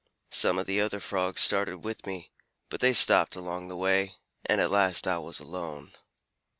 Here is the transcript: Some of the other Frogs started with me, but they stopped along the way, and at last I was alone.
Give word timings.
Some 0.31 0.57
of 0.57 0.65
the 0.65 0.81
other 0.81 0.99
Frogs 0.99 1.41
started 1.41 1.83
with 1.83 2.07
me, 2.07 2.31
but 2.69 2.79
they 2.79 2.91
stopped 2.91 3.35
along 3.35 3.67
the 3.67 3.75
way, 3.77 4.15
and 4.47 4.59
at 4.59 4.71
last 4.71 5.05
I 5.07 5.19
was 5.19 5.39
alone. 5.39 5.91